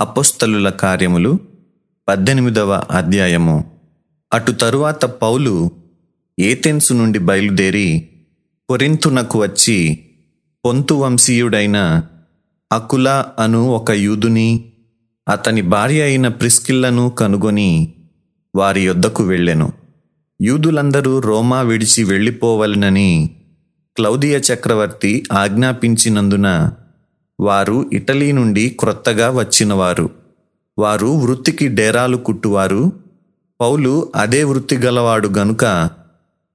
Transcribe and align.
అపోస్తలుల 0.00 0.68
కార్యములు 0.68 1.38
పద్దెనిమిదవ 2.08 2.82
అధ్యాయము. 2.90 3.64
అటు 4.32 4.52
తరువాత 4.52 5.04
పౌలు 5.04 5.70
ఏథెన్సు 6.40 6.92
నుండి 6.94 7.18
బయలుదేరి 7.18 8.08
కొరింతునకు 8.68 9.40
వచ్చి 9.42 9.98
పొంతు 10.64 10.94
వంశీయుడైన 10.94 12.02
అకుల 12.72 13.24
అను 13.38 13.68
ఒక 13.68 13.90
యూదుని 13.90 14.72
అతని 15.28 15.62
భార్య 15.62 16.02
అయిన 16.02 16.28
ప్రిస్కిల్లను 16.28 17.10
కనుగొని 17.10 17.94
వారి 18.56 18.86
యొద్దకు 18.86 19.24
వెళ్ళెను. 19.24 19.72
యూదులందరూ 20.42 21.18
రోమా 21.18 21.60
విడిచి 21.60 22.04
వెళ్ళిపోవలనని 22.04 23.30
క్లౌదియ 23.96 24.38
చక్రవర్తి 24.38 25.24
ఆజ్ఞాపించినందున 25.32 26.72
వారు 27.40 27.90
ఇటలీ 27.92 28.32
నుండి 28.32 28.68
క్రొత్తగా 28.68 29.30
వచ్చినవారు. 29.30 30.10
వారు 30.78 31.06
వృత్తికి 31.06 31.68
డేరాలు 31.68 32.16
కుట్టువారు. 32.16 32.92
పౌలు 33.60 34.12
అదే 34.16 34.44
వృత్తి 34.44 34.76
గలవాడు 34.76 35.28
గనుక 35.28 35.90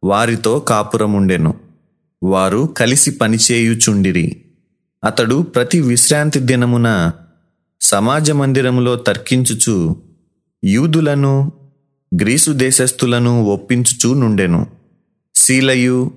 వారితో 0.03 0.59
కాపురముండెను. 0.59 1.53
వారు 2.23 2.73
కలిసి 2.77 3.11
పనిచేయుచుండిరి 3.11 4.41
అతడు 5.03 5.41
ప్రతి 5.41 5.81
విశ్రాంతి 5.81 6.39
దినమున 6.39 7.11
సమాజ 7.81 8.31
మందిరములో 8.31 8.95
తర్కించుచు 8.95 9.95
యూదులను 10.65 11.51
గ్రీసు 12.21 12.51
దేశస్థులను 12.51 13.43
ఒప్పించుచూ 13.43 14.13
నుండెను. 14.13 14.67
శీలయు 15.35 16.11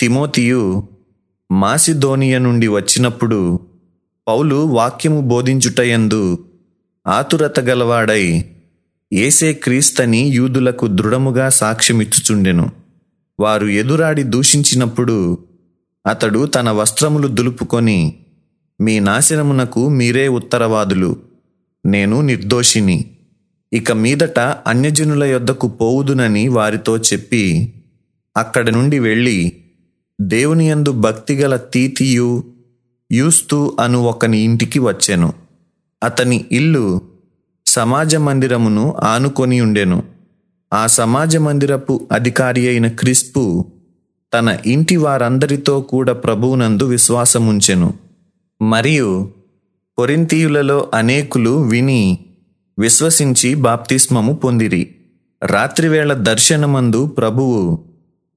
తిమోతియు 0.00 0.88
మాసిధోనియ 1.50 2.38
నుండి 2.38 2.68
వచ్చినప్పుడు 2.68 3.60
పౌలు 4.28 4.56
వాక్యము 4.56 5.20
బోధించుటయందు 5.20 6.38
ఆతురత 7.06 7.60
గలవాడై 7.60 8.44
ఏసే 9.12 9.52
క్రీస్తని 9.52 10.18
యూదులకు 10.18 10.86
దృఢముగా 10.86 11.48
సాక్ష్యమిచ్చుచుండెను. 11.48 12.70
వారు 13.40 13.66
ఎదురాడి 13.66 14.22
దూషించినప్పుడు 14.22 15.38
అతడు 16.06 16.46
తన 16.46 16.70
వస్త్రములు 16.70 17.28
దులుపుకొని 17.28 18.14
మీ 18.80 19.00
నాశనమునకు 19.00 19.88
మీరే 19.88 20.28
ఉత్తరవాదులు 20.28 21.16
నేను 21.86 22.20
నిర్దోషిని. 22.20 23.04
ఇక 23.72 23.92
మీదట 23.92 24.38
అన్యజనుల 24.38 25.24
యొద్దకు 25.24 25.68
పోవుదునని 25.68 26.48
వారితో 26.48 26.96
చెప్పి 26.96 27.74
అక్కడి 28.36 28.72
నుండి 28.72 28.98
వెళ్ళి 28.98 29.52
దేవుని 30.20 30.70
యందు 30.70 30.92
భక్తిగల 30.92 31.56
తీతియు 31.56 32.44
యూస్తు 33.12 33.76
అను 33.80 34.02
ఒకని 34.02 34.38
ఇంటికి 34.38 34.78
వచ్చాను. 34.78 35.32
అతని 36.04 36.44
ఇల్లు 36.52 37.00
సమాజ 37.66 38.16
మందిరమును 38.16 38.96
ఆనుకొని 39.02 39.60
ఉండెను. 39.60 40.02
ఆ 40.72 40.86
సమాజ 40.86 41.36
మందిరపు 41.36 42.08
అధికారి 42.12 42.68
అయిన 42.68 42.88
క్రిస్పు 42.88 43.66
తన 44.34 44.58
ఇంటి 44.66 44.96
వారందరితో 44.96 45.80
కూడా 45.80 46.12
ప్రభువునందు 46.12 46.84
విశ్వాసముంచెను. 46.84 47.94
మరియు 48.62 49.32
కొరింతీయులలో 49.98 50.90
అనేకులు 50.94 51.50
విని 51.50 52.18
విశ్వసించి 52.78 53.54
బాప్తిస్మము 53.54 54.32
పొందిరి. 54.32 54.94
రాత్రివేళ 55.42 56.12
దర్శనమందు 56.12 57.06
ప్రభువు 57.06 57.84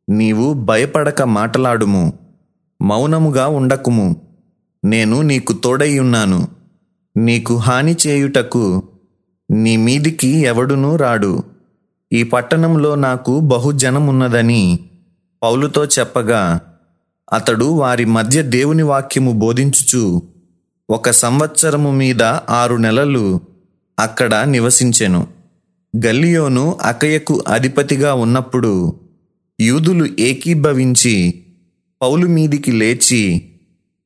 నీవు 0.10 0.54
భయపడక 0.54 1.22
మాటలాడుము 1.22 2.14
మౌనముగా 2.82 3.48
ఉండకుము. 3.48 4.29
నేను 4.84 5.22
నీకు 5.22 5.54
తోడై 5.54 6.00
ఉన్నాను. 6.00 6.48
నీకు 7.18 7.56
హాని 7.56 7.96
చేయుటకు 8.08 8.84
నీ 9.52 9.78
మీదికి 9.78 10.28
ఎవడునూ 10.28 10.96
రాడు. 10.96 11.44
ఈ 12.14 12.24
పట్టణంలో 12.24 12.96
నాకు 12.96 13.40
బహుజనమున్నదని 13.40 14.80
పౌలుతో 15.44 15.86
చెప్పగా 15.86 16.60
అతడు 17.34 17.66
వారి 17.66 18.06
మధ్య 18.06 18.42
దేవుని 18.42 18.84
వాక్యము 18.84 19.32
బోధించుచు 19.32 20.22
ఒక 20.90 21.10
సంవత్సరము 21.10 21.92
మీద 21.92 22.24
ఆరు 22.24 22.76
నెలలు 22.76 23.40
అక్కడ 24.00 24.36
నివసించెను. 24.36 25.28
గల్లియోను 26.06 26.78
అకయకు 26.82 27.44
అధిపతిగా 27.48 28.14
ఉన్నప్పుడు 28.14 29.00
యూదులు 29.62 30.08
ఏకీభవించి 30.20 31.44
పౌలు 32.02 32.28
మీదికి 32.28 32.72
లేచి 32.72 33.52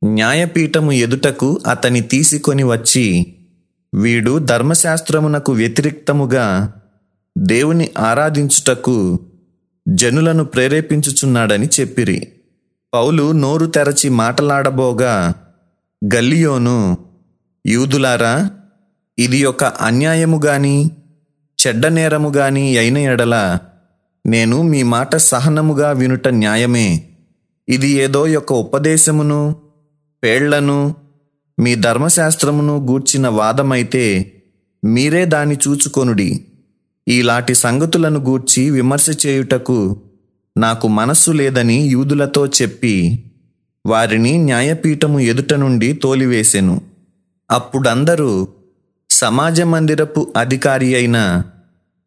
న్యాయపీఠము 0.03 0.91
ఎదుటకు 0.91 1.61
అతని 1.67 2.01
తీసుకొని 2.01 2.63
వచ్చి 2.63 3.25
వీడు 3.95 4.39
ధర్మశాస్త్రమునకు 4.39 5.51
వ్యతిరిక్తముగా 5.51 6.73
దేవుని 7.37 7.89
ఆరాధించుటకు 7.99 9.19
జనులను 9.87 10.45
ప్రేరేపించుచున్నాడని 10.45 11.69
చెప్పిరి. 11.79 12.27
పౌలు 12.93 13.31
నోరు 13.31 13.65
తెరచి 13.65 14.09
మాటలాడబోగా 14.09 15.33
గల్లియోను 16.15 16.97
యూదులారా 17.67 18.49
ఇది 19.19 19.45
ఒక 19.45 19.63
అన్యాయము 19.63 20.41
గాని 20.45 20.91
చెడ్డ 21.67 21.85
నేరము 21.85 22.29
గాని 22.29 22.77
అయిన 22.77 22.97
ఎడల 22.97 23.57
నేను 24.25 24.61
మీ 24.61 24.83
మాట 24.83 25.15
సహనముగా 25.15 25.91
వినుట 25.91 26.27
న్యాయమే. 26.27 27.03
ఇది 27.69 27.87
ఏదో 27.87 28.27
యొక్క 28.27 28.53
ఉపదేశమును 28.53 29.55
పేళ్ళను 30.23 30.95
మీ 31.59 31.75
ధర్మశాస్త్రమును 31.75 32.85
గూర్చిన 32.85 33.27
వాదమైతే 33.27 34.33
మీరే 34.85 35.25
దాన్ని 35.25 35.57
చూచుకొనుడి. 35.67 36.45
ఈలాటి 37.07 37.55
సంగతులను 37.55 38.19
గూర్చి 38.19 38.69
విమర్శ 38.69 39.09
చేయుటకు 39.25 40.01
నాకు 40.57 40.87
మనస్సు 40.87 41.31
లేదని 41.31 41.77
యూదులతో 41.87 42.47
చెప్పి 42.47 43.23
వారిని 43.85 44.37
న్యాయపీఠము 44.37 45.19
ఎదుట 45.19 45.53
నుండి 45.53 45.93
తోలివేసెను. 45.93 46.81
అప్పుడందరూ 47.51 48.47
సమాజ 49.09 49.61
మందిరపు 49.61 50.33
అధికారి 50.37 50.95
అయిన 50.95 51.43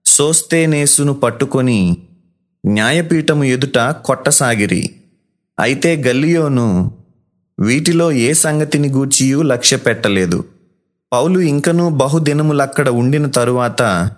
సోస్తేనేసును 0.06 1.12
పట్టుకొని 1.12 1.97
న్యాయపీఠము 2.66 3.44
ఎదుట 3.44 3.78
కొట్టసాగిరి. 3.78 4.91
అయితే 5.60 5.97
గల్లియోను 6.06 6.93
వీటిలో 7.61 8.12
ఏ 8.12 8.33
సంగతిని 8.33 8.89
గూర్చియూ 8.89 9.43
లక్ష్య 9.43 9.77
పెట్టలేదు 9.77 10.44
పౌలు 11.12 11.39
ఇంకనూ 11.41 11.89
బహుదినములక్కడ 11.89 12.89
ఉండిన 12.89 13.27
తరువాత 13.27 14.11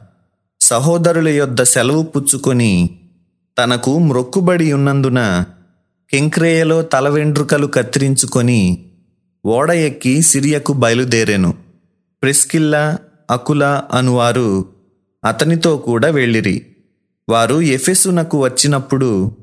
సహోదరుల 0.61 1.29
యొద్ద 1.29 1.63
సెలవు 1.63 2.03
పుచ్చుకొని 2.03 3.01
తనకు 3.59 3.99
మ్రొక్కుబడి 3.99 4.73
ఉన్నందున 4.73 5.45
కింక్రేయలో 6.11 6.83
తల 6.83 7.09
వెండ్రుకలు 7.09 7.67
కత్తిరించుకొని 7.67 8.91
ఓడ 9.47 9.71
ఎక్కి 9.71 10.23
సిరియకు 10.23 10.73
బయలుదేరాను. 10.73 11.55
ప్రిస్కిల్లా 12.23 12.99
అకుల 13.31 13.83
అనువారు 13.93 14.67
అతనితో 15.25 15.77
కూడా 15.77 16.09
వెళ్ళిరి. 16.09 16.67
వారు 17.29 17.61
ఎఫెసునకు 17.61 18.43
వచ్చినప్పుడు 18.43 19.37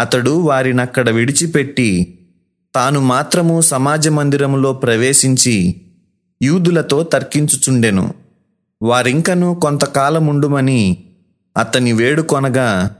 అతడు 0.00 0.30
వారినక్కడ 0.30 1.10
విడిచిపెట్టి 1.10 2.18
తాను 2.74 3.00
మాత్రము 3.00 3.60
సమాజ 3.60 4.08
మందిరములో 4.08 4.72
ప్రవేశించి 4.72 5.80
యూదులతో 6.42 7.02
తర్కించుచుండెను. 7.02 8.14
వారింకను 8.82 9.54
కొంతకాలముండుమని 9.54 11.04
అతని 11.56 11.92
వేడుకొనగా 11.92 12.96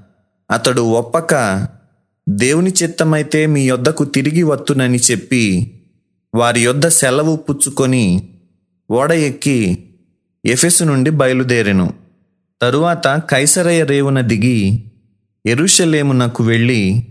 అతడు 0.50 0.80
ఒప్పక 0.80 1.66
దేవుని 2.28 2.72
చిత్తమైతే 2.82 3.46
మీ 3.46 3.68
యొద్దకు 3.68 4.04
తిరిగి 4.04 4.42
వత్తునని 4.42 4.98
చెప్పి 5.10 5.72
వారి 6.34 6.60
యొద్ద 6.60 6.88
సెలవు 6.88 7.36
పుచ్చుకొని 7.36 8.28
ఓడ 8.90 9.12
ఎక్కి 9.12 9.84
ఎఫెసు 10.44 10.84
నుండి 10.84 11.10
బయలుదేరెను. 11.10 11.92
తరువాత 12.62 13.08
కైసరయ 13.08 13.84
రేవున 13.84 14.20
దిగి 14.20 14.84
ఎరుషలేమునకు 15.46 16.44
వెళ్ళి 16.44 17.06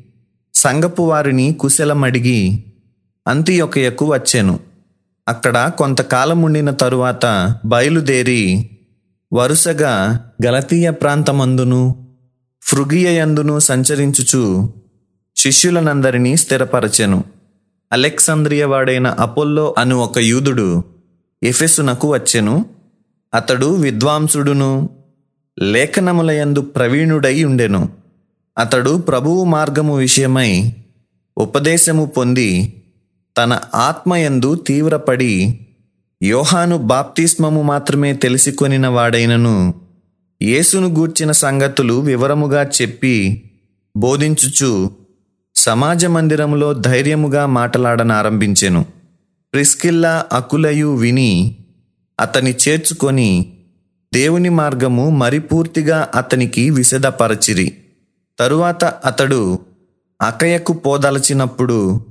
సంగపు 0.56 1.04
వారిని 1.04 1.54
కుశలమడిగి 1.54 2.64
అంతియొకయకు 3.28 4.14
వచ్చాను. 4.14 4.60
అక్కడ 5.28 5.72
కొంతకాలముండిన 5.78 6.72
తరువాత 6.72 7.56
బయలుదేరి 7.66 8.70
వరుసగా 9.34 10.26
గలతీయ 10.46 10.92
ప్రాంతమందును 10.92 12.08
ఫృగియయందును 12.62 13.60
సంచరించుచు 13.60 14.74
శిష్యులనందరినీ 15.36 16.38
స్థిరపరచెను. 16.38 17.24
అలెక్సాంద్రియవాడైన 17.92 19.08
అపోల్లో 19.08 19.76
అను 19.78 19.98
ఒక 19.98 20.18
యూదుడు 20.18 20.84
ఎఫెసునకు 21.44 22.14
వచ్చెను. 22.14 22.66
అతడు 23.34 23.66
విద్వాంసుడును 23.66 24.90
లేఖనములయందు 25.60 26.62
ప్రవీణుడై 26.62 27.44
ఉండెను. 27.44 27.90
అతడు 28.58 28.98
ప్రభువు 28.98 29.44
మార్గము 29.44 29.96
విషయమై 29.96 30.74
ఉపదేశము 31.38 32.06
పొంది 32.06 32.82
తన 33.38 33.60
ఆత్మయందు 33.76 34.56
తీవ్రపడి 34.56 35.60
యోహాను 36.24 36.78
బాప్తిస్మము 36.78 37.62
మాత్రమే 37.62 38.14
తెలిసికొనిన 38.14 38.88
వాడైనను 38.88 39.74
యేసును 40.42 40.88
గూర్చిన 40.88 41.32
సంగతులు 41.32 41.94
వివరముగా 41.94 42.64
చెప్పి 42.82 43.44
బోధించుచు 43.98 44.92
సమాజ 45.56 46.06
మందిరములో 46.06 46.74
ధైర్యముగా 46.74 47.46
మాటలాడనారంభించెను. 47.46 48.86
ప్రిస్కిల్లా 49.54 50.26
అకులయు 50.32 50.96
విని 50.96 51.58
అతని 52.20 52.56
చేర్చుకొని 52.68 53.54
దేవుని 54.14 54.50
మార్గము 54.50 55.10
మరిపూర్తిగా 55.10 56.10
అతనికి 56.16 56.70
విశదపరచిరి. 56.70 57.78
తరువాత 58.40 58.86
అతడు 58.86 59.60
అకయకు 60.22 60.74
పోదలచినప్పుడు 60.74 62.06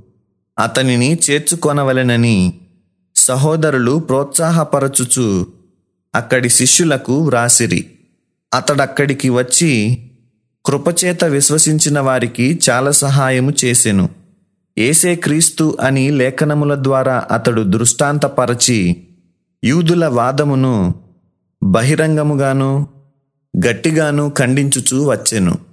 అతనిని 0.59 1.19
చేర్చుకొనవలెనని 1.29 2.59
సహోదరులు 3.15 3.99
ప్రోత్సాహపరచుచు 3.99 5.47
అక్కడి 6.15 6.49
శిష్యులకు 6.49 7.17
వ్రాసిరి. 7.17 7.85
అతడక్కడికి 8.53 9.29
వచ్చి 9.29 9.97
కృపచేత 10.65 11.23
విశ్వసించిన 11.23 11.99
వారికి 11.99 12.59
చాలా 12.69 12.91
సహాయము 12.91 13.53
చేసెను. 13.65 14.09
ఏసే 14.77 15.15
క్రీస్తు 15.15 15.77
అని 15.81 16.11
లేఖనముల 16.11 16.75
ద్వారా 16.75 17.27
అతడు 17.31 17.61
దృష్టాంతపరచి 17.61 19.07
యూదుల 19.63 20.05
వాదమును 20.05 20.95
బహిరంగముగాను 21.63 22.87
గట్టిగాను 23.67 24.33
ఖండించుచూ 24.37 25.09
వచ్చెను. 25.09 25.72